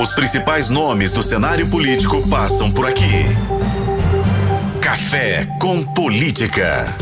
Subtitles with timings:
[0.00, 3.24] Os principais nomes do cenário político passam por aqui.
[4.80, 6.94] Café com Política.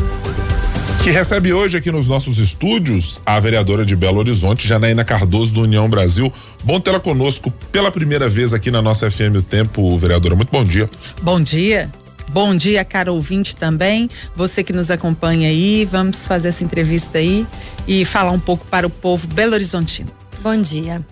[1.03, 5.61] Que recebe hoje aqui nos nossos estúdios a vereadora de Belo Horizonte, Janaína Cardoso, do
[5.61, 6.33] União Brasil.
[6.63, 10.35] Bom tê-la conosco pela primeira vez aqui na nossa FM O Tempo, vereadora.
[10.35, 10.89] Muito bom dia.
[11.21, 11.91] Bom dia.
[12.29, 14.09] Bom dia, cara ouvinte também.
[14.35, 17.45] Você que nos acompanha aí, vamos fazer essa entrevista aí
[17.87, 20.11] e falar um pouco para o povo belo-horizontino.
[20.41, 21.05] Bom dia.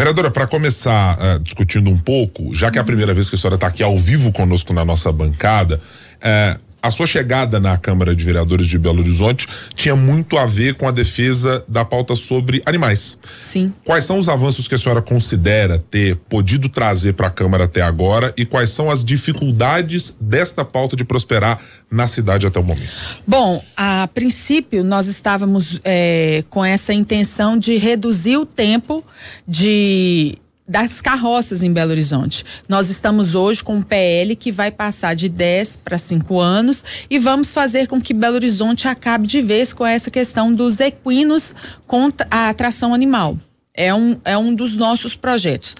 [0.00, 3.38] Vereadora, para começar uh, discutindo um pouco, já que é a primeira vez que a
[3.38, 8.14] senhora está aqui ao vivo conosco na nossa bancada, uh, a sua chegada na Câmara
[8.14, 12.62] de Vereadores de Belo Horizonte tinha muito a ver com a defesa da pauta sobre
[12.64, 13.18] animais.
[13.38, 13.72] Sim.
[13.84, 17.82] Quais são os avanços que a senhora considera ter podido trazer para a Câmara até
[17.82, 22.90] agora e quais são as dificuldades desta pauta de prosperar na cidade até o momento?
[23.26, 29.04] Bom, a princípio nós estávamos é, com essa intenção de reduzir o tempo
[29.46, 30.38] de
[30.70, 32.44] das carroças em Belo Horizonte.
[32.68, 37.18] Nós estamos hoje com um PL que vai passar de 10 para 5 anos e
[37.18, 41.56] vamos fazer com que Belo Horizonte acabe de vez com essa questão dos equinos
[41.88, 43.36] contra a atração animal.
[43.74, 45.74] É um, é um dos nossos projetos.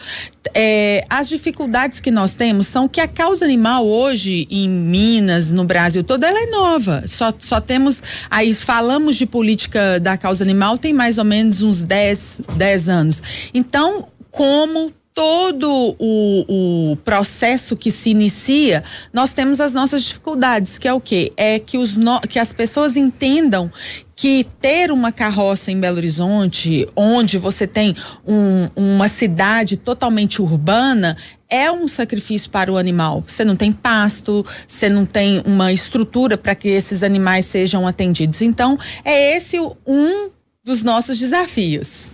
[0.55, 5.65] É, as dificuldades que nós temos são que a causa animal hoje em Minas, no
[5.65, 7.05] Brasil todo, ela é nova.
[7.07, 8.03] Só, só temos.
[8.29, 13.23] Aí falamos de política da causa animal tem mais ou menos uns 10, 10 anos.
[13.53, 20.89] Então, como todo o, o, processo que se inicia, nós temos as nossas dificuldades, que
[20.89, 21.33] é o quê?
[21.37, 23.71] É que, os no, que as pessoas entendam
[24.17, 31.17] que ter uma carroça em Belo Horizonte, onde você tem um, uma cidade totalmente urbana,
[31.49, 33.25] é um sacrifício para o animal.
[33.27, 38.41] Você não tem pasto, você não tem uma estrutura para que esses animais sejam atendidos.
[38.41, 40.31] Então, é esse um
[40.65, 42.13] dos nossos desafios.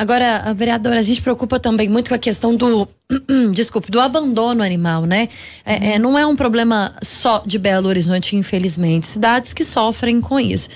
[0.00, 2.88] Agora, vereadora, a gente preocupa também muito com a questão do,
[3.52, 5.28] desculpe, do abandono animal, né?
[5.62, 9.06] É, é, não é um problema só de Belo Horizonte, infelizmente.
[9.06, 10.70] Cidades que sofrem com isso.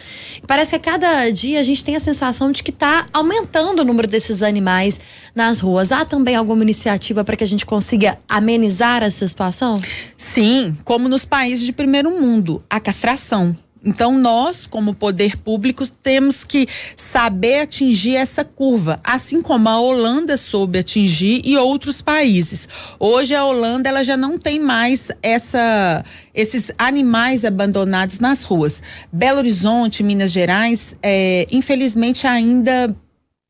[0.47, 3.85] Parece que a cada dia a gente tem a sensação de que está aumentando o
[3.87, 5.01] número desses animais
[5.35, 5.91] nas ruas.
[5.91, 9.81] Há também alguma iniciativa para que a gente consiga amenizar essa situação?
[10.19, 13.57] Sim, como nos países de primeiro mundo, a castração.
[13.85, 20.37] Então, nós, como poder público, temos que saber atingir essa curva, assim como a Holanda
[20.37, 22.69] soube atingir e outros países.
[22.99, 28.83] Hoje, a Holanda ela já não tem mais essa, esses animais abandonados nas ruas.
[29.13, 32.97] Belo Horizonte, Minas Gerais, é, infelizmente ainda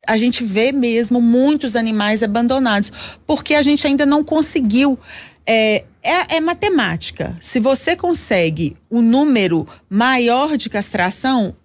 [0.07, 2.91] a gente vê mesmo muitos animais abandonados,
[3.25, 4.99] porque a gente ainda não conseguiu
[5.47, 7.35] é, é, é, matemática.
[7.41, 11.55] Se você consegue um número maior de castração,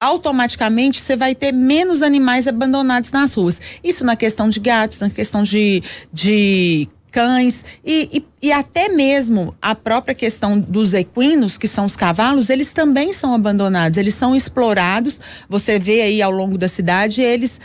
[0.00, 3.60] automaticamente você vai ter menos animais abandonados nas ruas.
[3.82, 5.82] Isso na questão de gatos, na questão de,
[6.12, 8.08] de cães e,
[8.42, 13.12] e, e, até mesmo a própria questão dos equinos, que são os cavalos, eles também
[13.12, 15.20] são abandonados, eles são explorados.
[15.48, 17.60] Você vê aí ao longo da cidade eles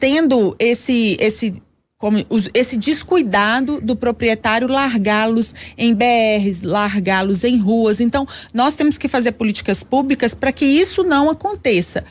[0.00, 1.62] tendo esse esse
[1.98, 8.00] como os, esse descuidado do proprietário largá-los em BRs, largá-los em ruas.
[8.00, 12.04] Então, nós temos que fazer políticas públicas para que isso não aconteça.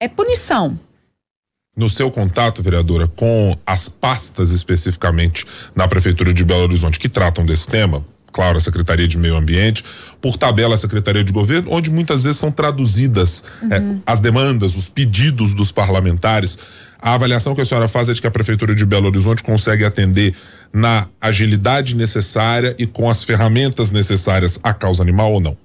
[0.00, 0.78] É punição.
[1.76, 7.46] No seu contato, vereadora, com as pastas especificamente na Prefeitura de Belo Horizonte que tratam
[7.46, 9.84] desse tema, claro, a Secretaria de Meio Ambiente,
[10.20, 13.72] por tabela a Secretaria de Governo, onde muitas vezes são traduzidas uhum.
[13.72, 16.58] é, as demandas, os pedidos dos parlamentares
[17.00, 19.84] a avaliação que a senhora faz é de que a Prefeitura de Belo Horizonte consegue
[19.84, 20.34] atender
[20.72, 25.56] na agilidade necessária e com as ferramentas necessárias à causa animal ou não?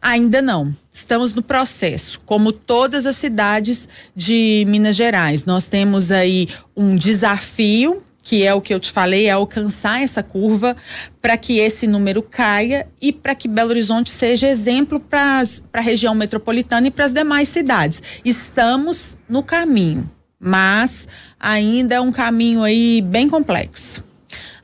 [0.00, 0.74] Ainda não.
[0.92, 5.44] Estamos no processo, como todas as cidades de Minas Gerais.
[5.44, 10.22] Nós temos aí um desafio, que é o que eu te falei, é alcançar essa
[10.22, 10.76] curva
[11.20, 16.14] para que esse número caia e para que Belo Horizonte seja exemplo para a região
[16.14, 18.00] metropolitana e para as demais cidades.
[18.24, 24.04] Estamos no caminho mas ainda é um caminho aí bem complexo.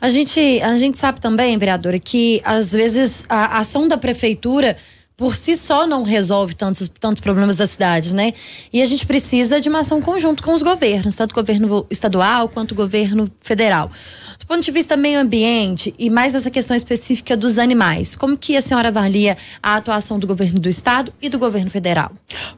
[0.00, 4.76] A gente, a gente sabe também, vereadora, que às vezes a ação da prefeitura
[5.16, 8.32] por si só não resolve tantos, tantos problemas da cidade, né?
[8.72, 12.48] E a gente precisa de uma ação conjunta com os governos, tanto o governo estadual
[12.48, 13.90] quanto o governo federal.
[14.38, 18.56] Do ponto de vista meio ambiente e mais essa questão específica dos animais, como que
[18.56, 22.12] a senhora avalia a atuação do governo do estado e do governo federal?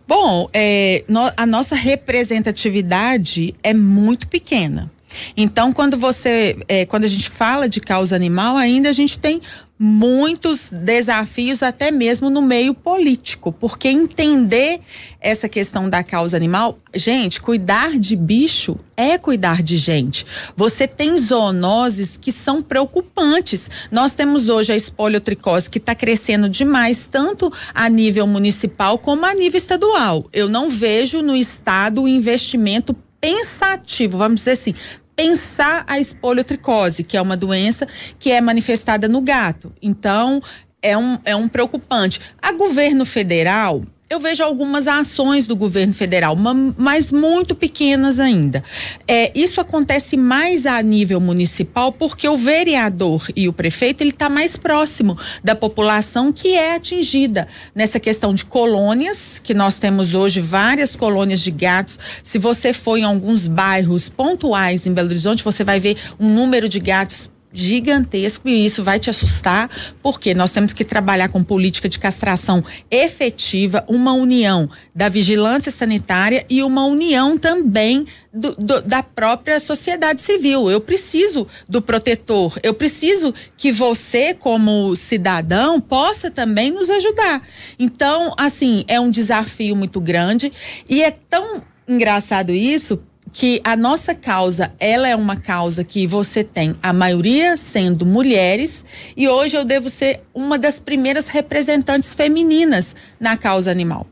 [0.08, 4.90] Bom, é, no, a nossa representatividade é muito pequena.
[5.36, 9.40] Então, quando você, é, quando a gente fala de causa animal, ainda a gente tem
[9.78, 14.80] muitos desafios até mesmo no meio político, porque entender
[15.20, 20.24] essa questão da causa animal, gente, cuidar de bicho é cuidar de gente.
[20.56, 23.70] Você tem zoonoses que são preocupantes.
[23.90, 29.34] Nós temos hoje a espoliotricose que está crescendo demais, tanto a nível municipal como a
[29.34, 30.26] nível estadual.
[30.32, 34.74] Eu não vejo no estado o investimento pensativo, vamos dizer assim,
[35.16, 39.72] pensar a espoliotricose, que é uma doença que é manifestada no gato.
[39.80, 40.42] Então,
[40.82, 42.20] é um, é um preocupante.
[42.40, 46.36] A governo federal, eu vejo algumas ações do governo federal,
[46.78, 48.62] mas muito pequenas ainda.
[49.06, 54.28] É, isso acontece mais a nível municipal porque o vereador e o prefeito ele está
[54.28, 60.40] mais próximo da população que é atingida nessa questão de colônias, que nós temos hoje
[60.40, 61.98] várias colônias de gatos.
[62.22, 66.68] Se você for em alguns bairros pontuais em Belo Horizonte, você vai ver um número
[66.68, 69.70] de gatos gigantesco e isso vai te assustar,
[70.02, 76.44] porque nós temos que trabalhar com política de castração efetiva, uma união da vigilância sanitária
[76.48, 80.70] e uma união também do, do, da própria sociedade civil.
[80.70, 87.42] Eu preciso do protetor, eu preciso que você, como cidadão, possa também nos ajudar.
[87.78, 90.52] Então, assim, é um desafio muito grande
[90.88, 96.42] e é tão engraçado isso que a nossa causa, ela é uma causa que você
[96.42, 98.84] tem a maioria sendo mulheres
[99.16, 104.06] e hoje eu devo ser uma das primeiras representantes femininas na causa animal.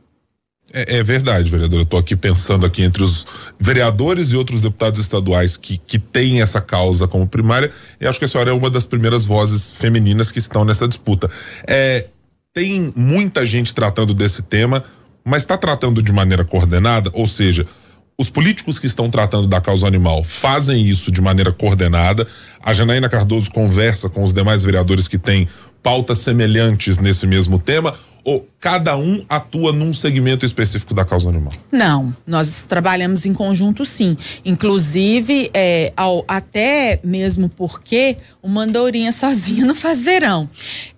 [0.73, 1.83] É, é verdade, vereadora.
[1.83, 3.27] Eu estou aqui pensando aqui entre os
[3.59, 7.71] vereadores e outros deputados estaduais que, que têm essa causa como primária,
[8.01, 11.31] e acho que a senhora é uma das primeiras vozes femininas que estão nessa disputa.
[11.67, 12.07] É,
[12.53, 14.83] tem muita gente tratando desse tema,
[15.25, 17.67] mas está tratando de maneira coordenada, ou seja,
[18.17, 22.27] os políticos que estão tratando da causa animal fazem isso de maneira coordenada.
[22.63, 25.49] A Janaína Cardoso conversa com os demais vereadores que têm
[25.83, 27.95] pautas semelhantes nesse mesmo tema
[28.25, 31.53] ou cada um atua num segmento específico da causa animal?
[31.71, 34.17] Não, nós trabalhamos em conjunto sim.
[34.45, 40.49] Inclusive, é, ao, até mesmo porque uma andorinha sozinha não faz verão.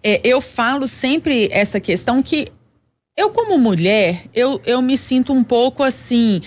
[0.02, 2.46] É, eu falo sempre essa questão que
[3.16, 6.42] eu, como mulher, eu, eu me sinto um pouco assim,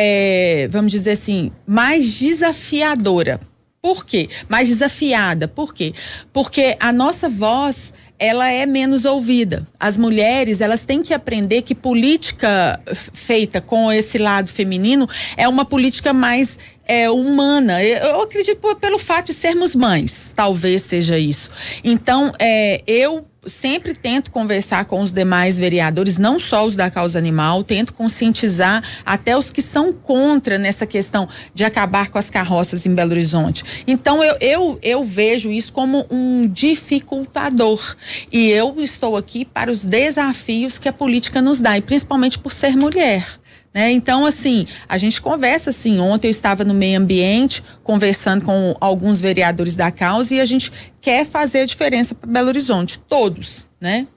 [0.00, 3.40] é, vamos dizer assim, mais desafiadora.
[3.82, 4.28] Por quê?
[4.48, 5.48] Mais desafiada.
[5.48, 5.92] Por quê?
[6.32, 9.66] Porque a nossa voz ela é menos ouvida.
[9.78, 12.80] As mulheres, elas têm que aprender que política
[13.12, 17.82] feita com esse lado feminino é uma política mais é, humana.
[17.82, 21.50] Eu acredito pelo fato de sermos mães, talvez seja isso.
[21.82, 27.18] Então, é, eu sempre tento conversar com os demais vereadores, não só os da causa
[27.18, 32.86] animal, tento conscientizar até os que são contra nessa questão de acabar com as carroças
[32.86, 33.64] em Belo Horizonte.
[33.86, 37.96] Então eu, eu, eu vejo isso como um dificultador.
[38.32, 42.52] E eu estou aqui para os desafios que a política nos dá, e principalmente por
[42.52, 43.38] ser mulher.
[43.78, 43.92] Né?
[43.92, 46.00] Então, assim, a gente conversa assim.
[46.00, 50.72] Ontem eu estava no meio ambiente conversando com alguns vereadores da causa e a gente
[51.00, 54.08] quer fazer a diferença para Belo Horizonte, todos, né?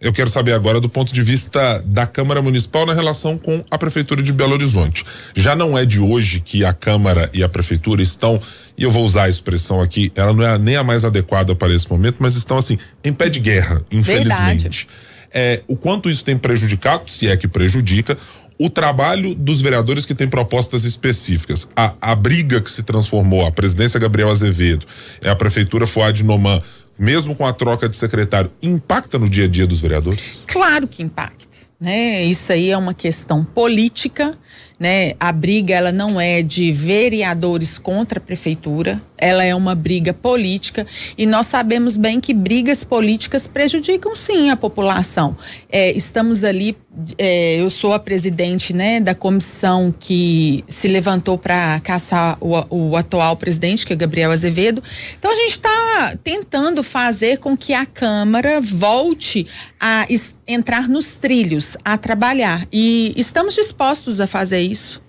[0.00, 3.76] Eu quero saber agora do ponto de vista da Câmara Municipal na relação com a
[3.76, 5.04] Prefeitura de Belo Horizonte.
[5.34, 8.40] Já não é de hoje que a Câmara e a Prefeitura estão,
[8.78, 11.74] e eu vou usar a expressão aqui, ela não é nem a mais adequada para
[11.74, 14.86] esse momento, mas estão assim, em pé de guerra, infelizmente.
[14.86, 18.16] Verdade é, o quanto isso tem prejudicado, se é que prejudica,
[18.58, 21.68] o trabalho dos vereadores que têm propostas específicas.
[21.74, 24.84] A, a briga que se transformou, a presidência Gabriel Azevedo,
[25.22, 26.60] é a prefeitura Fuad Noman,
[26.98, 30.44] mesmo com a troca de secretário, impacta no dia a dia dos vereadores?
[30.46, 31.48] Claro que impacta.
[31.80, 32.22] Né?
[32.24, 34.36] Isso aí é uma questão política
[34.80, 35.12] né?
[35.20, 40.86] A briga ela não é de vereadores contra a prefeitura, ela é uma briga política
[41.18, 45.36] e nós sabemos bem que brigas políticas prejudicam sim a população.
[45.70, 46.74] É, estamos ali,
[47.18, 52.96] é, eu sou a presidente, né, da comissão que se levantou para caçar o, o,
[52.96, 54.82] atual presidente, que é Gabriel Azevedo.
[55.18, 59.46] Então a gente está tentando fazer com que a Câmara volte
[59.78, 60.06] a
[60.46, 65.02] entrar nos trilhos, a trabalhar e estamos dispostos a fazer isso.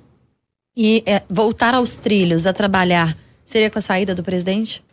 [0.75, 4.84] E é, voltar aos trilhos, a trabalhar, seria com a saída do presidente?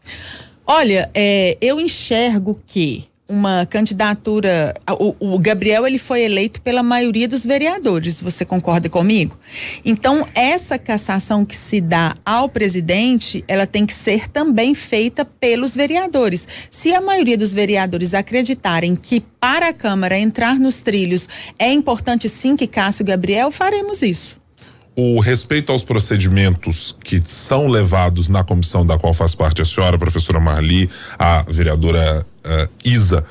[0.67, 4.75] Olha, é, eu enxergo que uma candidatura.
[4.99, 8.23] O, o, Gabriel ele foi eleito pela maioria dos vereadores.
[8.23, 9.39] Você concorda comigo?
[9.85, 15.75] Então essa cassação que se dá ao presidente, ela tem que ser também feita pelos
[15.75, 16.49] vereadores.
[16.71, 22.29] Se a maioria dos vereadores acreditarem que para a Câmara entrar nos trilhos é importante
[22.29, 24.38] sim que Cássio Gabriel, faremos isso.
[25.01, 29.95] O respeito aos procedimentos que são levados na comissão da qual faz parte a senhora,
[29.95, 33.25] a professora Marli, a vereadora uh, Isa,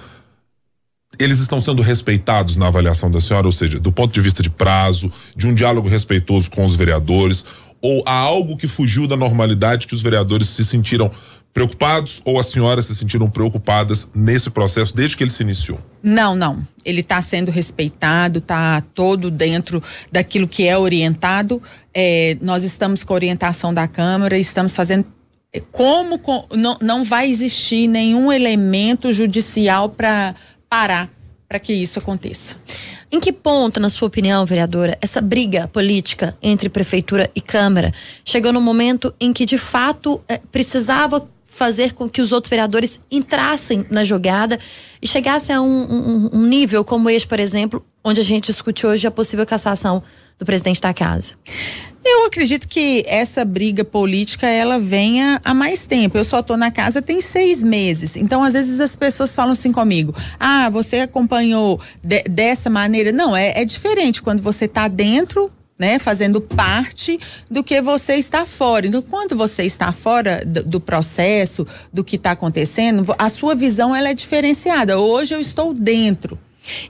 [1.20, 4.50] eles estão sendo respeitados na avaliação da senhora, ou seja, do ponto de vista de
[4.50, 7.46] prazo, de um diálogo respeitoso com os vereadores,
[7.82, 11.12] ou há algo que fugiu da normalidade que os vereadores se sentiram
[11.58, 15.80] preocupados ou as senhoras se sentiram preocupadas nesse processo desde que ele se iniciou?
[16.04, 16.62] Não, não.
[16.86, 21.60] Ele está sendo respeitado, está todo dentro daquilo que é orientado.
[21.92, 25.08] É, nós estamos com a orientação da Câmara, estamos fazendo
[25.52, 30.36] é, como com, não, não vai existir nenhum elemento judicial para
[30.70, 31.10] parar
[31.50, 32.56] para que isso aconteça.
[33.12, 37.92] Em que ponto, na sua opinião, vereadora, essa briga política entre prefeitura e Câmara
[38.24, 43.04] chegou no momento em que, de fato, é, precisava fazer com que os outros vereadores
[43.10, 44.60] entrassem na jogada
[45.02, 48.86] e chegassem a um, um, um nível como este, por exemplo, onde a gente discute
[48.86, 50.04] hoje a possível cassação
[50.38, 51.34] do presidente da casa?
[52.06, 56.16] Eu acredito que essa briga política ela venha há mais tempo.
[56.16, 58.16] Eu só estou na casa tem seis meses.
[58.16, 63.12] Então, às vezes as pessoas falam assim comigo: Ah, você acompanhou de, dessa maneira?
[63.12, 67.20] Não, é, é diferente quando você está dentro né, fazendo parte
[67.50, 68.88] do que você está fora.
[68.88, 73.96] Então, quando você está fora do, do processo, do que está acontecendo, a sua visão
[73.96, 75.00] ela é diferenciada.
[75.00, 76.40] Hoje eu estou dentro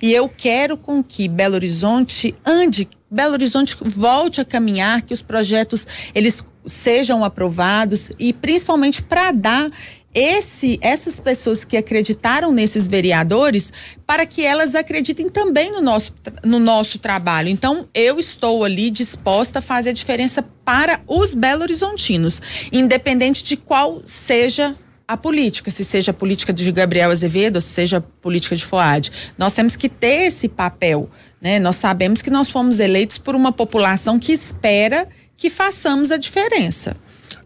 [0.01, 5.21] e eu quero com que Belo Horizonte ande, Belo Horizonte volte a caminhar, que os
[5.21, 9.71] projetos eles sejam aprovados e principalmente para dar
[10.13, 13.71] esse, essas pessoas que acreditaram nesses vereadores
[14.05, 17.49] para que elas acreditem também no nosso, no nosso trabalho.
[17.49, 24.01] Então, eu estou ali disposta a fazer a diferença para os belo-horizontinos, independente de qual
[24.05, 24.75] seja
[25.07, 29.11] a política, se seja a política de Gabriel Azevedo, se seja a política de Foad.
[29.37, 31.09] Nós temos que ter esse papel.
[31.39, 31.59] Né?
[31.59, 36.97] Nós sabemos que nós fomos eleitos por uma população que espera que façamos a diferença.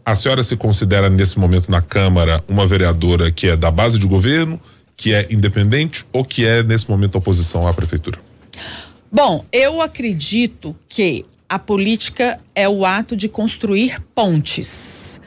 [0.04, 4.06] A senhora se considera nesse momento na Câmara uma vereadora que é da base de
[4.06, 4.60] governo,
[4.96, 8.18] que é independente ou que é nesse momento oposição à prefeitura?
[9.10, 15.20] Bom, eu acredito que a política é o ato de construir pontes.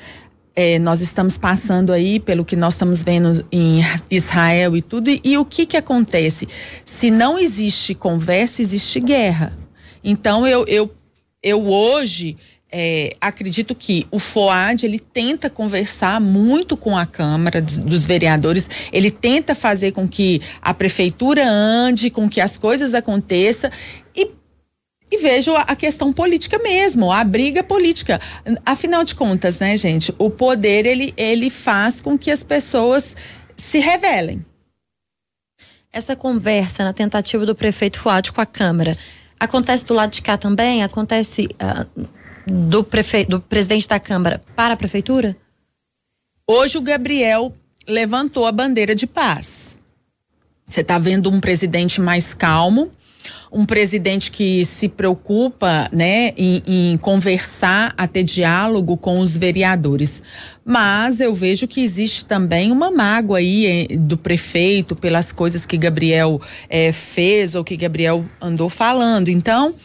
[0.55, 5.21] É, nós estamos passando aí pelo que nós estamos vendo em Israel e tudo, e,
[5.23, 6.47] e o que que acontece?
[6.83, 9.55] Se não existe conversa, existe guerra.
[10.03, 10.91] Então eu, eu,
[11.43, 12.37] eu hoje
[12.71, 18.69] é, acredito que o FOAD ele tenta conversar muito com a Câmara dos, dos, Vereadores,
[18.91, 23.69] ele tenta fazer com que a prefeitura ande, com que as coisas aconteçam
[24.15, 24.29] e,
[25.11, 28.19] e vejo a, a questão política mesmo, a briga política.
[28.65, 33.15] Afinal de contas, né, gente, o poder ele, ele faz com que as pessoas
[33.55, 34.43] se revelem.
[35.93, 38.97] Essa conversa na tentativa do prefeito Fuad com a Câmara
[39.39, 40.83] acontece do lado de cá também?
[40.83, 42.05] Acontece uh,
[42.45, 43.25] do, prefe...
[43.25, 45.35] do presidente da Câmara para a prefeitura?
[46.47, 47.53] Hoje o Gabriel
[47.87, 49.77] levantou a bandeira de paz.
[50.67, 52.91] Você está vendo um presidente mais calmo,
[53.51, 60.21] um presidente que se preocupa né, em, em, conversar, a ter diálogo com os vereadores.
[60.63, 65.77] Mas eu vejo que existe também uma mágoa aí eh, do prefeito pelas coisas que
[65.77, 69.29] Gabriel eh, fez ou que Gabriel andou falando.
[69.29, 69.75] Então,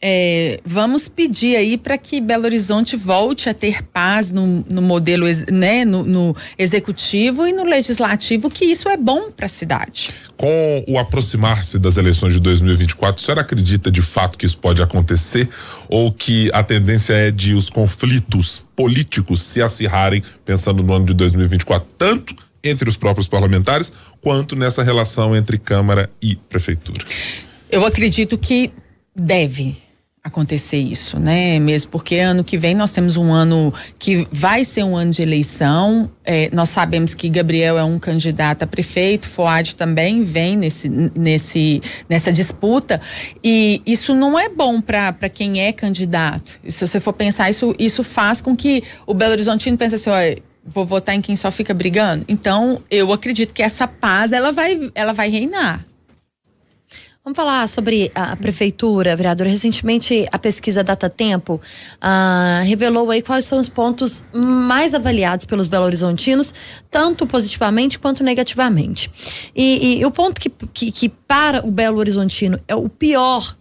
[0.00, 5.26] é, vamos pedir aí para que Belo Horizonte volte a ter paz no, no modelo,
[5.50, 10.10] né, no, no, executivo e no legislativo, que isso é bom para a cidade.
[10.36, 14.80] Com o aproximar-se das eleições de 2024, a senhora acredita de fato que isso pode
[14.80, 15.48] acontecer
[15.88, 21.14] ou que a tendência é de os conflitos políticos se acirrarem pensando no ano de
[21.14, 27.04] 2024, tanto entre os próprios parlamentares quanto nessa relação entre Câmara e Prefeitura?
[27.68, 28.70] Eu acredito que
[29.14, 29.87] deve
[30.22, 31.58] acontecer isso, né?
[31.58, 35.22] Mesmo porque ano que vem nós temos um ano que vai ser um ano de
[35.22, 36.10] eleição.
[36.24, 41.82] É, nós sabemos que Gabriel é um candidato a prefeito, Foad também vem nesse, nesse,
[42.08, 43.00] nessa disputa.
[43.42, 46.58] E isso não é bom para quem é candidato.
[46.68, 50.38] Se você for pensar, isso, isso faz com que o Belo Horizontino pense assim, olha,
[50.64, 52.24] vou votar em quem só fica brigando.
[52.28, 55.87] Então, eu acredito que essa paz ela vai, ela vai reinar.
[57.28, 59.46] Vamos falar sobre a prefeitura, vereador.
[59.46, 61.60] Recentemente, a pesquisa Data Tempo
[62.00, 66.54] ah, revelou aí quais são os pontos mais avaliados pelos belo-horizontinos,
[66.90, 69.10] tanto positivamente quanto negativamente.
[69.54, 73.58] E, e o ponto que, que, que para o belo-horizontino é o pior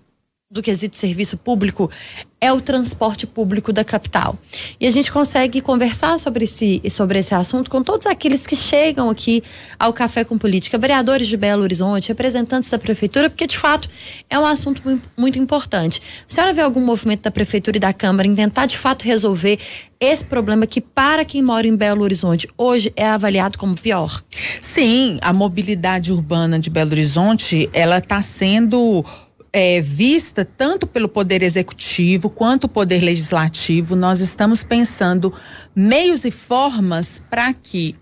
[0.50, 1.92] do quesito serviço público
[2.40, 4.38] é o transporte público da capital.
[4.80, 9.10] E a gente consegue conversar sobre esse, sobre esse assunto com todos aqueles que chegam
[9.10, 9.44] aqui
[9.78, 13.90] ao Café com Política, vereadores de Belo Horizonte, representantes da prefeitura, porque de fato
[14.30, 14.82] é um assunto
[15.18, 16.02] muito importante.
[16.30, 19.60] A senhora vê algum movimento da prefeitura e da Câmara em tentar de fato resolver
[20.00, 24.24] esse problema que para quem mora em Belo Horizonte hoje é avaliado como pior?
[24.62, 29.04] Sim, a mobilidade urbana de Belo Horizonte, ela está sendo
[29.52, 35.34] é, vista tanto pelo Poder Executivo quanto o Poder Legislativo, nós estamos pensando
[35.76, 37.96] meios e formas para que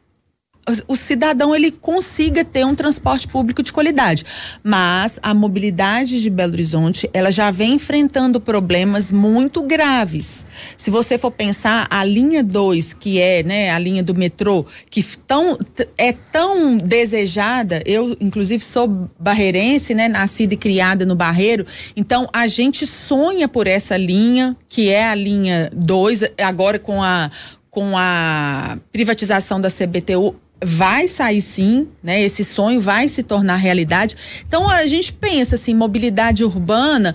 [0.88, 4.26] o cidadão ele consiga ter um transporte público de qualidade.
[4.64, 10.46] Mas a mobilidade de Belo Horizonte, ela já vem enfrentando problemas muito graves.
[10.76, 15.04] Se você for pensar a linha 2, que é, né, a linha do metrô, que
[15.28, 15.58] tão,
[15.98, 22.48] é tão desejada, eu inclusive sou barreirense, né, nascida e criada no Barreiro, então a
[22.48, 27.30] gente sonha por essa linha, que é a linha 2, agora com a
[27.76, 32.22] com a privatização da CBTU, vai sair sim, né?
[32.22, 34.16] Esse sonho vai se tornar realidade.
[34.48, 37.14] Então a gente pensa assim, mobilidade urbana,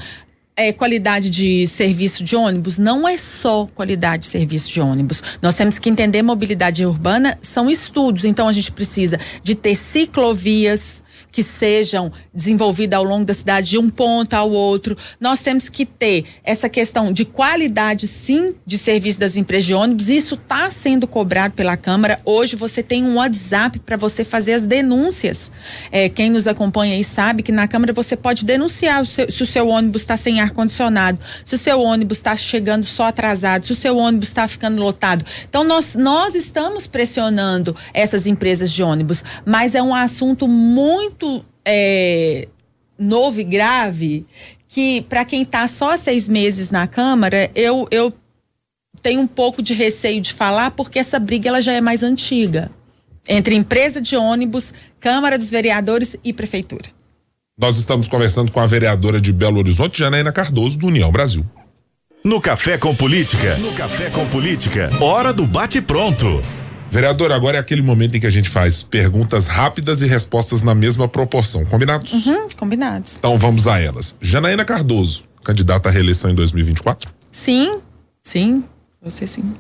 [0.56, 5.22] é, qualidade de serviço de ônibus não é só qualidade de serviço de ônibus.
[5.40, 8.24] Nós temos que entender mobilidade urbana são estudos.
[8.24, 13.78] Então a gente precisa de ter ciclovias, que sejam desenvolvidas ao longo da cidade de
[13.78, 14.96] um ponto ao outro.
[15.20, 20.08] Nós temos que ter essa questão de qualidade, sim, de serviço das empresas de ônibus.
[20.08, 22.20] Isso está sendo cobrado pela Câmara.
[22.24, 25.52] Hoje você tem um WhatsApp para você fazer as denúncias.
[25.90, 29.42] É, quem nos acompanha aí sabe que na Câmara você pode denunciar o seu, se
[29.42, 33.66] o seu ônibus está sem ar condicionado, se o seu ônibus está chegando só atrasado,
[33.66, 35.24] se o seu ônibus está ficando lotado.
[35.48, 41.44] Então nós nós estamos pressionando essas empresas de ônibus, mas é um assunto muito muito
[41.64, 42.48] é,
[42.98, 44.26] novo e grave
[44.68, 48.12] que para quem está só seis meses na Câmara, eu, eu
[49.02, 52.70] tenho um pouco de receio de falar porque essa briga ela já é mais antiga
[53.28, 56.88] entre empresa de ônibus, Câmara dos Vereadores e Prefeitura.
[57.58, 61.44] Nós estamos conversando com a vereadora de Belo Horizonte, Janaína Cardoso, do União Brasil.
[62.24, 63.56] No Café com Política.
[63.56, 64.90] No Café com Política.
[65.00, 66.42] Hora do bate-pronto.
[66.90, 70.74] Vereador, agora é aquele momento em que a gente faz perguntas rápidas e respostas na
[70.74, 71.64] mesma proporção.
[71.64, 72.26] Combinados?
[72.26, 73.16] Uhum, combinados.
[73.16, 74.16] Então vamos a elas.
[74.20, 77.12] Janaína Cardoso, candidata à reeleição em 2024?
[77.30, 77.80] Sim,
[78.24, 78.64] sim,
[79.00, 79.54] você sim.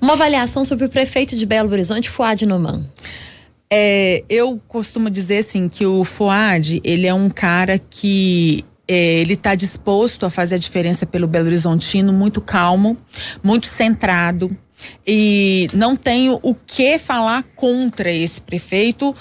[0.00, 2.84] Uma avaliação sobre o prefeito de Belo Horizonte, Fuad Noman.
[3.70, 9.34] É, eu costumo dizer assim que o Fuad, ele é um cara que é, ele
[9.34, 12.98] está disposto a fazer a diferença pelo Belo Horizontino, muito calmo,
[13.42, 14.54] muito centrado,
[15.06, 19.14] e não tenho o que falar contra esse prefeito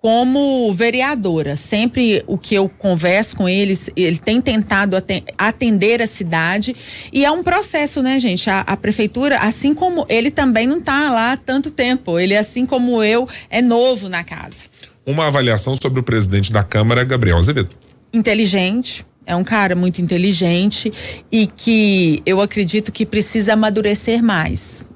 [0.00, 1.56] como vereadora.
[1.56, 4.96] Sempre o que eu converso com eles, ele tem tentado
[5.36, 6.74] atender a cidade
[7.12, 8.48] e é um processo, né, gente?
[8.48, 12.64] A, a prefeitura, assim como ele também não está lá há tanto tempo, ele, assim
[12.64, 14.64] como eu, é novo na casa.
[15.04, 17.70] Uma avaliação sobre o presidente da Câmara, Gabriel Azevedo.
[18.12, 20.92] Inteligente, é um cara muito inteligente
[21.30, 24.89] e que eu acredito que precisa amadurecer mais.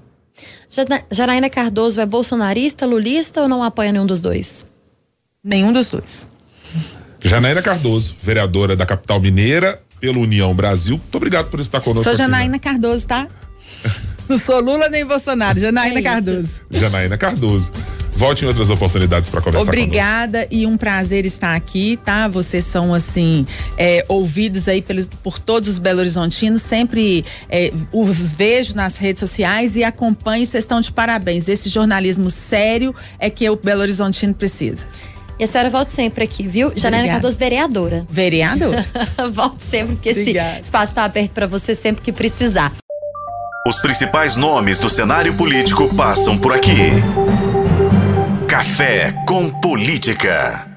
[1.10, 4.66] Janaína Cardoso é bolsonarista, lulista ou não apoia nenhum dos dois?
[5.42, 6.26] Nenhum dos dois.
[7.22, 10.96] Janaína Cardoso, vereadora da capital mineira pela União Brasil.
[10.96, 12.04] Muito obrigado por estar conosco.
[12.04, 12.72] Sou Janaína aqui, né?
[12.72, 13.28] Cardoso, tá?
[14.28, 16.60] Não sou Lula nem Bolsonaro, Janaína é Cardoso.
[16.70, 17.72] Janaína Cardoso.
[18.16, 20.55] Volte em outras oportunidades para conversar Obrigada conosco.
[20.55, 22.29] e um prazer estar aqui, tá?
[22.29, 23.44] Vocês são, assim,
[23.77, 26.62] é, ouvidos aí pelos, por todos os Belo Horizontinos.
[26.62, 30.46] Sempre é, os vejo nas redes sociais e acompanho.
[30.46, 31.48] Vocês estão de parabéns.
[31.48, 34.87] Esse jornalismo sério é que o Belo Horizontino precisa.
[35.38, 36.72] E a senhora volta sempre aqui, viu?
[36.77, 38.07] Janaína Cardoso, vereadora.
[38.09, 38.87] Vereadora?
[39.35, 40.53] volte sempre, porque Obrigada.
[40.53, 42.72] esse espaço está aberto para você sempre que precisar.
[43.66, 46.92] Os principais nomes do cenário político passam por aqui.
[48.55, 50.73] Café com Política.